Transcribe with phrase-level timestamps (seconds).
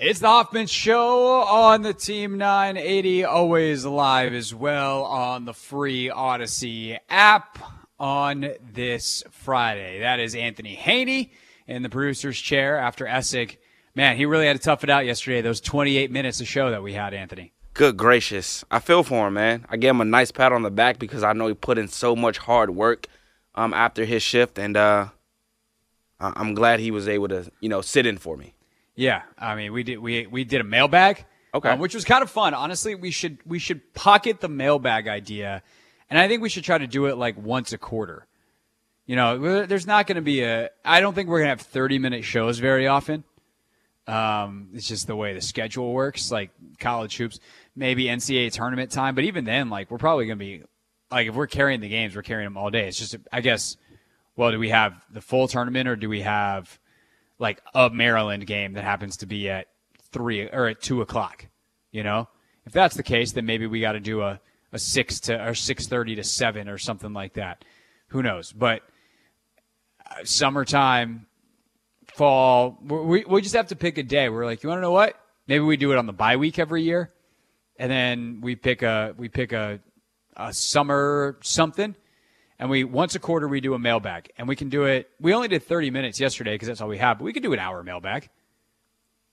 [0.00, 6.06] It's the Hoffman Show on the Team 980, always live as well on the free
[6.06, 7.58] Audacy app
[7.98, 9.98] on this Friday.
[9.98, 11.32] That is Anthony Haney
[11.66, 13.56] in the producer's chair after Essig.
[13.96, 16.84] Man, he really had to tough it out yesterday, those 28 minutes of show that
[16.84, 17.52] we had, Anthony.
[17.74, 18.64] Good gracious.
[18.70, 19.66] I feel for him, man.
[19.68, 21.88] I gave him a nice pat on the back because I know he put in
[21.88, 23.08] so much hard work
[23.56, 25.08] um, after his shift, and uh,
[26.20, 28.54] I'm glad he was able to, you know, sit in for me.
[28.98, 31.24] Yeah, I mean, we did we we did a mailbag,
[31.54, 32.52] okay, um, which was kind of fun.
[32.52, 35.62] Honestly, we should we should pocket the mailbag idea,
[36.10, 38.26] and I think we should try to do it like once a quarter.
[39.06, 40.70] You know, there's not going to be a.
[40.84, 43.22] I don't think we're going to have 30 minute shows very often.
[44.08, 46.32] Um, it's just the way the schedule works.
[46.32, 47.38] Like college hoops,
[47.76, 50.62] maybe NCAA tournament time, but even then, like we're probably going to be
[51.12, 52.88] like if we're carrying the games, we're carrying them all day.
[52.88, 53.76] It's just, I guess.
[54.34, 56.80] Well, do we have the full tournament or do we have?
[57.38, 59.68] Like a Maryland game that happens to be at
[60.12, 61.46] three or at two o'clock.
[61.90, 62.28] You know,
[62.66, 64.40] if that's the case, then maybe we got to do a,
[64.72, 67.64] a six to or six thirty to seven or something like that.
[68.08, 68.52] Who knows?
[68.52, 68.82] But
[70.10, 71.26] uh, summertime,
[72.06, 74.28] fall, we we just have to pick a day.
[74.28, 75.18] We're like, you want to know what?
[75.46, 77.10] Maybe we do it on the bye week every year,
[77.78, 79.80] and then we pick a we pick a
[80.36, 81.96] a summer something
[82.58, 85.10] and we once a quarter we do a mailbag, and we can do it.
[85.20, 87.52] We only did 30 minutes yesterday because that's all we have, but we could do
[87.52, 88.28] an hour mailbag.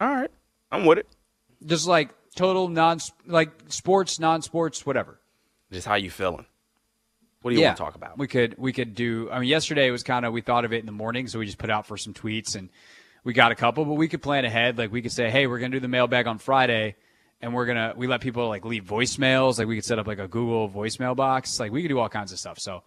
[0.00, 0.30] All right,
[0.70, 1.06] I'm with it.
[1.64, 5.18] Just like total non like sports, non sports, whatever.
[5.72, 6.46] Just how you feeling?
[7.42, 8.18] What do you yeah, want to talk about?
[8.18, 9.28] We could we could do.
[9.30, 11.46] I mean, yesterday was kind of we thought of it in the morning, so we
[11.46, 12.68] just put out for some tweets and
[13.24, 14.78] we got a couple, but we could plan ahead.
[14.78, 16.96] Like we could say, hey, we're gonna do the mailbag on Friday
[17.40, 20.18] and we're gonna we let people like leave voicemails like we could set up like
[20.18, 22.82] a google voicemail box like we could do all kinds of stuff so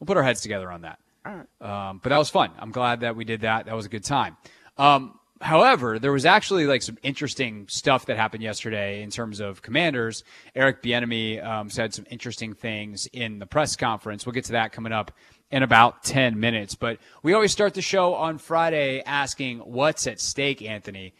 [0.00, 0.98] we'll put our heads together on that.
[1.24, 1.46] Right.
[1.60, 2.50] Um, but that was fun.
[2.58, 3.66] I'm glad that we did that.
[3.66, 4.36] That was a good time.
[4.78, 9.60] Um, however, there was actually like some interesting stuff that happened yesterday in terms of
[9.62, 10.24] commanders.
[10.54, 14.24] Eric Bieniemy um, said some interesting things in the press conference.
[14.24, 15.12] We'll get to that coming up
[15.50, 16.74] in about 10 minutes.
[16.74, 21.12] But we always start the show on Friday asking what's at stake, Anthony.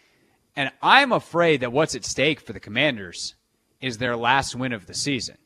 [0.56, 3.34] And I'm afraid that what's at stake for the commanders
[3.80, 5.36] is their last win of the season.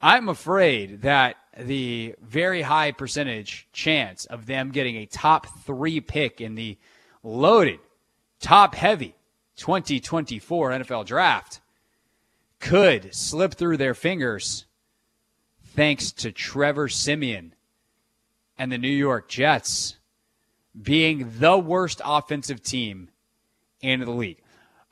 [0.00, 6.40] I'm afraid that the very high percentage chance of them getting a top three pick
[6.40, 6.76] in the
[7.22, 7.80] loaded,
[8.40, 9.14] top heavy
[9.56, 11.60] 2024 NFL draft
[12.60, 14.66] could slip through their fingers
[15.64, 17.54] thanks to Trevor Siemian
[18.58, 19.96] and the New York Jets
[20.80, 23.08] being the worst offensive team
[23.80, 24.42] in the league.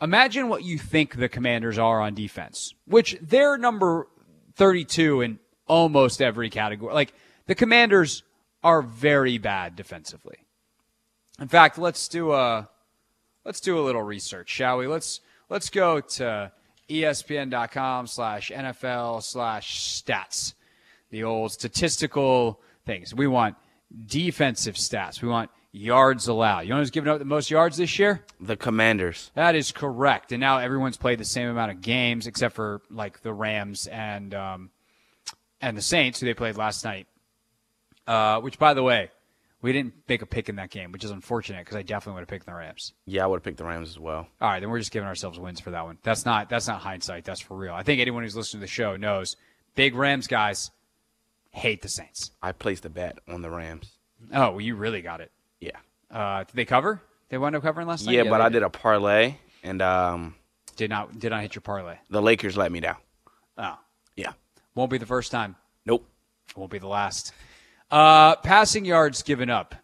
[0.01, 4.09] Imagine what you think the commanders are on defense, which they're number
[4.57, 6.95] 32 in almost every category.
[6.95, 7.15] Like
[7.47, 8.23] the Commanders
[8.63, 10.39] are very bad defensively.
[11.41, 12.69] In fact, let's do a
[13.45, 14.87] let's do a little research, shall we?
[14.87, 16.53] Let's let's go to
[16.89, 20.55] ESPN.com slash NFL slash stats.
[21.11, 23.15] The old statistical things.
[23.15, 23.57] We want
[24.07, 25.23] defensive stats.
[25.23, 26.61] We want yards allowed.
[26.61, 28.25] You know who's giving up the most yards this year?
[28.41, 29.31] The Commanders.
[29.35, 30.33] That is correct.
[30.33, 34.35] And now everyone's played the same amount of games, except for like the Rams and
[34.35, 34.71] um,
[35.65, 37.07] and the Saints, who they played last night.
[38.07, 39.11] Uh, which, by the way,
[39.63, 42.21] we didn't make a pick in that game, which is unfortunate because I definitely would
[42.21, 42.93] have picked the Rams.
[43.07, 44.29] Yeah, I would have picked the Rams as well.
[44.41, 45.97] All right, then we're just giving ourselves wins for that one.
[46.03, 47.25] That's not that's not hindsight.
[47.25, 47.73] That's for real.
[47.73, 49.37] I think anyone who's listening to the show knows
[49.75, 50.71] big Rams guys
[51.51, 52.31] hate the Saints.
[52.43, 53.91] I placed a bet on the Rams.
[54.35, 55.33] Oh, well, you really got it.
[55.61, 55.79] Yeah.
[56.11, 57.01] Uh, did they cover?
[57.31, 58.17] They wound up covering last night.
[58.17, 58.55] Yeah, but I did.
[58.55, 60.35] did a parlay and um,
[60.77, 61.97] did not did not hit your parlay.
[62.11, 62.97] The Lakers let me down.
[63.57, 63.79] Oh,
[64.15, 64.33] yeah.
[64.75, 65.57] Won't be the first time.
[65.87, 66.09] Nope.
[66.57, 67.33] Won't be the last.
[67.91, 69.75] Uh, passing yards given up.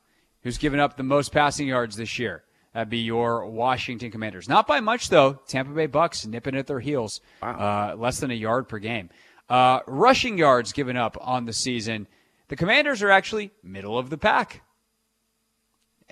[0.42, 2.42] Who's given up the most passing yards this year?
[2.72, 4.48] That'd be your Washington Commanders.
[4.48, 5.34] Not by much though.
[5.46, 7.20] Tampa Bay Bucks nipping at their heels.
[7.42, 7.92] Wow.
[7.92, 9.10] Uh, less than a yard per game.
[9.48, 12.06] Uh, rushing yards given up on the season.
[12.48, 14.62] The Commanders are actually middle of the pack.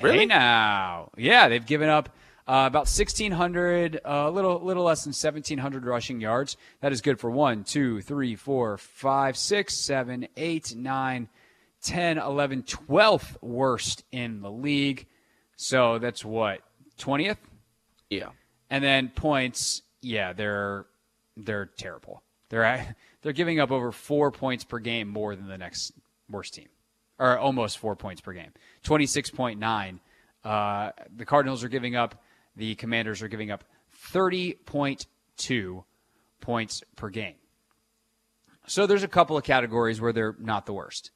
[0.02, 0.18] Really?
[0.18, 2.10] Hey now, yeah, they've given up
[2.48, 6.56] uh, about 1,600, a uh, little little less than 1,700 rushing yards.
[6.80, 11.28] That is good for one, two, three, four, five, six, seven, eight, nine,
[11.82, 15.06] 10, 11, 12th worst in the league.
[15.56, 16.60] So that's what
[16.98, 17.36] 20th.
[18.08, 18.30] Yeah.
[18.70, 20.86] And then points, yeah, they're
[21.36, 22.22] they're terrible.
[22.48, 25.92] They're they're giving up over four points per game more than the next
[26.30, 26.68] worst team
[27.18, 28.52] or almost four points per game.
[28.84, 29.98] 26.9.
[30.44, 32.22] Uh, the Cardinals are giving up,
[32.58, 33.64] the Commanders are giving up
[34.12, 35.84] 30.2
[36.40, 37.34] points per game.
[38.66, 41.10] So there's a couple of categories where they're not the worst.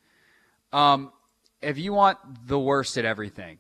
[0.73, 1.13] Um,
[1.61, 3.59] if you want the worst at everything,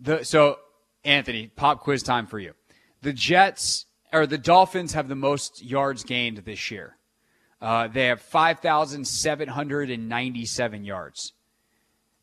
[0.00, 0.58] the so
[1.04, 2.54] Anthony, pop quiz time for you.
[3.02, 6.96] The Jets or the Dolphins have the most yards gained this year.
[7.60, 11.32] Uh, they have 5,797 yards.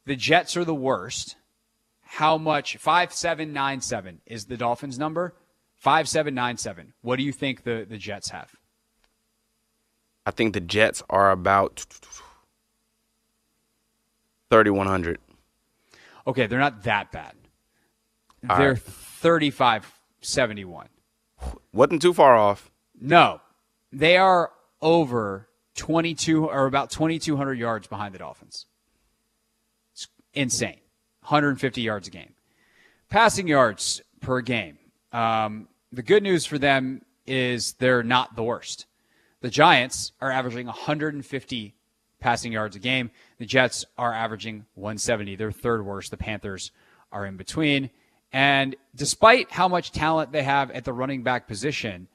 [0.06, 1.36] The Jets are the worst.
[2.12, 2.76] How much?
[2.78, 5.36] 5797 is the Dolphins number.
[5.76, 6.94] 5797.
[7.02, 8.56] What do you think the, the Jets have?
[10.26, 11.86] I think the Jets are about
[14.50, 15.20] 3,100.
[16.26, 17.34] Okay, they're not that bad.
[18.50, 18.82] All they're right.
[18.82, 20.88] 3571.
[21.72, 22.72] Wasn't too far off.
[23.00, 23.40] No,
[23.94, 24.52] they are
[24.82, 28.66] over 22 or about 2,200 yards behind the Dolphins.
[29.94, 30.80] It's insane.
[31.22, 32.34] 150 yards a game.
[33.10, 34.78] Passing yards per game.
[35.12, 38.86] Um, the good news for them is they're not the worst.
[39.42, 41.76] The Giants are averaging 150
[42.20, 43.12] passing yards a game.
[43.38, 45.36] The Jets are averaging 170.
[45.36, 46.12] They're third worst.
[46.12, 46.72] The Panthers
[47.12, 47.90] are in between.
[48.32, 52.08] And despite how much talent they have at the running back position,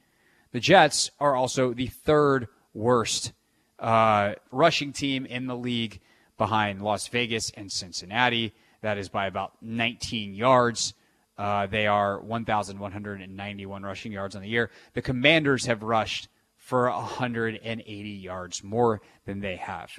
[0.52, 3.32] the Jets are also the third worst
[3.78, 6.00] uh, rushing team in the league
[6.38, 8.54] behind Las Vegas and Cincinnati.
[8.84, 10.92] That is by about 19 yards.
[11.38, 14.70] Uh, they are 1,191 rushing yards on the year.
[14.92, 16.28] The Commanders have rushed
[16.58, 19.90] for 180 yards more than they have.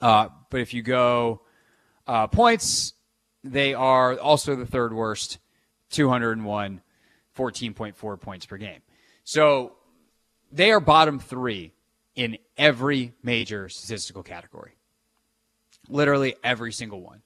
[0.00, 1.42] Uh, but if you go
[2.06, 2.94] uh, points,
[3.42, 5.36] they are also the third worst,
[5.90, 6.80] 201,
[7.36, 8.80] 14.4 points per game.
[9.24, 9.74] So
[10.50, 11.74] they are bottom three
[12.16, 14.72] in every major statistical category.
[15.90, 17.20] Literally every single one.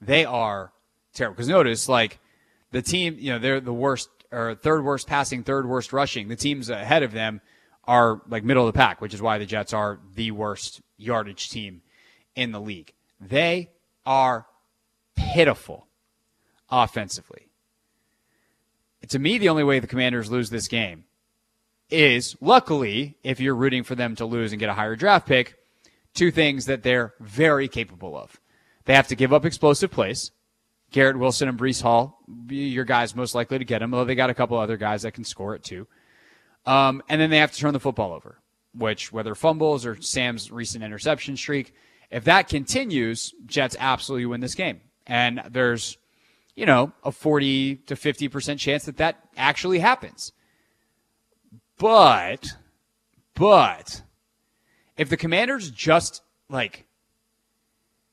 [0.00, 0.72] They are
[1.14, 1.36] terrible.
[1.36, 2.18] Because notice, like,
[2.72, 6.28] the team, you know, they're the worst or third worst passing, third worst rushing.
[6.28, 7.40] The teams ahead of them
[7.84, 11.48] are like middle of the pack, which is why the Jets are the worst yardage
[11.50, 11.82] team
[12.34, 12.92] in the league.
[13.20, 13.70] They
[14.04, 14.46] are
[15.14, 15.86] pitiful
[16.70, 17.48] offensively.
[19.08, 21.04] To me, the only way the Commanders lose this game
[21.88, 25.54] is luckily, if you're rooting for them to lose and get a higher draft pick,
[26.12, 28.40] two things that they're very capable of.
[28.86, 30.32] They have to give up explosive plays.
[30.92, 34.30] Garrett Wilson and Breece Hall, your guys most likely to get them, although they got
[34.30, 35.86] a couple other guys that can score it too.
[36.64, 38.38] Um, and then they have to turn the football over,
[38.72, 41.74] which whether fumbles or Sam's recent interception streak,
[42.10, 44.80] if that continues, Jets absolutely win this game.
[45.06, 45.98] And there's,
[46.54, 50.32] you know, a 40 to 50% chance that that actually happens.
[51.78, 52.46] But,
[53.34, 54.02] but,
[54.96, 56.86] if the commanders just like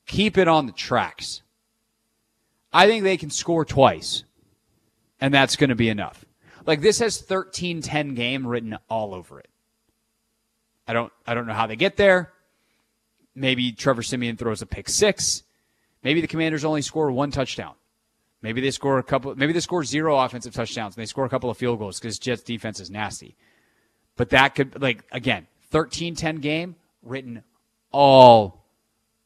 [0.06, 1.42] keep it on the tracks,
[2.72, 4.24] I think they can score twice,
[5.20, 6.24] and that's going to be enough.
[6.66, 9.48] Like this has 13-10 game written all over it.
[10.86, 12.32] I don't I don't know how they get there.
[13.34, 15.42] Maybe Trevor Siemian throws a pick six.
[16.02, 17.74] Maybe the Commanders only score one touchdown.
[18.42, 19.34] Maybe they score a couple.
[19.34, 22.18] Maybe they score zero offensive touchdowns and they score a couple of field goals because
[22.18, 23.36] Jets defense is nasty.
[24.16, 27.42] But that could like again 13-10 game written
[27.90, 28.66] all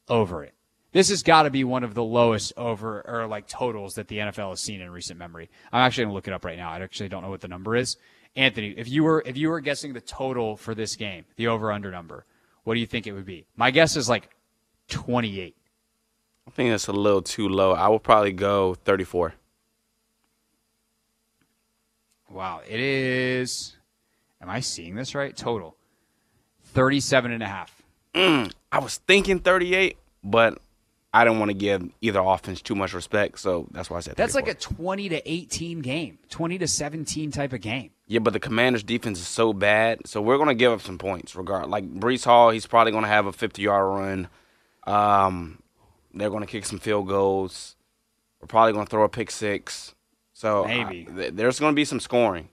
[0.08, 0.54] over it.
[0.92, 4.18] This has got to be one of the lowest over or like totals that the
[4.18, 5.50] NFL has seen in recent memory.
[5.72, 6.70] I'm actually going to look it up right now.
[6.70, 7.96] I actually don't know what the number is.
[8.36, 11.72] Anthony, if you were if you were guessing the total for this game, the over
[11.72, 12.24] under number,
[12.64, 13.46] what do you think it would be?
[13.56, 14.30] My guess is like
[14.88, 15.56] 28.
[16.46, 17.72] I think that's a little too low.
[17.72, 19.34] I would probably go 34.
[22.30, 23.78] Wow, it is
[24.40, 25.36] Am I seeing this right?
[25.36, 25.76] Total
[26.66, 27.82] 37 and a half.
[28.14, 30.58] Mm, I was thinking 38, but
[31.12, 34.16] I didn't want to give either offense too much respect, so that's why I said
[34.16, 34.24] 34.
[34.24, 37.90] That's like a 20 to 18 game, 20 to 17 type of game.
[38.06, 41.34] Yeah, but the Commanders' defense is so bad, so we're gonna give up some points.
[41.34, 44.28] Regard like Breece Hall, he's probably gonna have a 50-yard run.
[44.86, 45.62] Um,
[46.14, 47.76] they're gonna kick some field goals.
[48.40, 49.94] We're probably gonna throw a pick six.
[50.32, 51.06] So Maybe.
[51.10, 52.48] I- th- there's gonna be some scoring.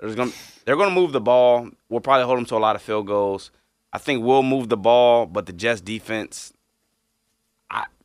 [0.00, 0.32] There's gonna
[0.64, 1.68] they're gonna move the ball.
[1.88, 3.50] We'll probably hold them to a lot of field goals.
[3.92, 6.52] I think we'll move the ball, but the Jets defense.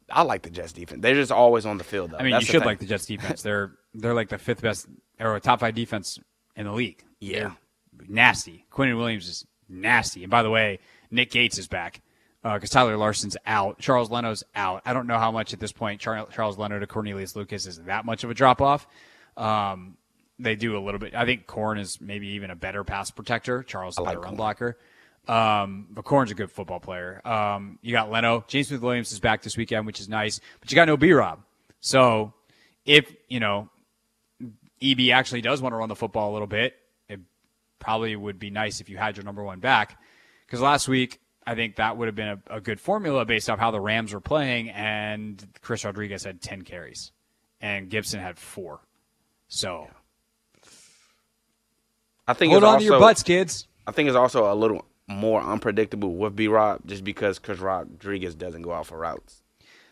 [0.10, 1.02] I like the Jets defense.
[1.02, 2.12] They're just always on the field.
[2.12, 2.18] Though.
[2.18, 2.68] I mean, That's you should thing.
[2.68, 3.42] like the Jets defense.
[3.42, 4.88] They're they're like the fifth best
[5.20, 6.20] or top five defense
[6.56, 7.04] in the league.
[7.20, 7.52] Yeah.
[7.94, 8.66] They're nasty.
[8.72, 10.24] Quinnen Williams is nasty.
[10.24, 10.80] And by the way,
[11.12, 12.02] Nick Gates is back
[12.44, 13.80] because Tyler Larsen's out.
[13.80, 14.82] Charles Leno's out.
[14.86, 17.78] I don't know how much at this point Char- Charles Leno to Cornelius Lucas is
[17.84, 18.88] that much of a drop off.
[19.38, 19.98] Um,
[20.40, 21.16] they do a little bit.
[21.16, 23.64] I think Corn is maybe even a better pass protector.
[23.64, 24.78] Charles is a like better run blocker.
[25.27, 27.25] Um, but Corn's a good football player.
[27.25, 28.44] Um, you got Leno.
[28.48, 30.39] James Smith Williams is back this weekend, which is nice.
[30.60, 31.39] But you got no B Rob.
[31.80, 32.34] So
[32.86, 33.70] if, you know,
[34.82, 36.75] EB actually does want to run the football a little bit,
[37.08, 37.20] it
[37.80, 39.98] probably would be nice if you had your number one back.
[40.46, 43.60] Because last week, I think that would have been a, a good formula based off
[43.60, 47.12] how the Rams were playing, and Chris Rodriguez had 10 carries,
[47.62, 48.82] and Gibson had four.
[49.48, 49.88] So
[52.27, 53.68] I think Hold it's on also, to your butts, kids.
[53.86, 58.36] I think it's also a little more unpredictable with B Rob just because Chris Rodriguez
[58.36, 59.42] doesn't go out for routes.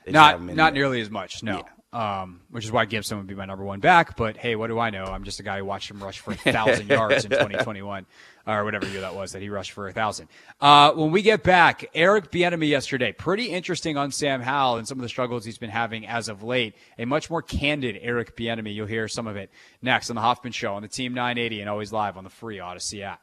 [0.06, 0.82] They just have him Not not there.
[0.84, 1.64] nearly as much, no.
[1.94, 4.16] Um, which is why Gibson would be my number one back.
[4.16, 5.04] But hey, what do I know?
[5.04, 8.06] I'm just a guy who watched him rush for a thousand yards in 2021
[8.48, 10.30] or whatever year that was that he rushed for a thousand.
[10.62, 15.00] Uh, when we get back, Eric Bieniemy yesterday, pretty interesting on Sam Howell and some
[15.00, 16.76] of the struggles he's been having as of late.
[16.98, 18.74] A much more candid Eric Bieniemy.
[18.74, 19.52] You'll hear some of it
[19.82, 22.58] next on the Hoffman Show on the Team 980 and always live on the free
[22.60, 23.20] Audacy app.